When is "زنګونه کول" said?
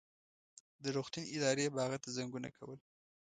2.17-2.79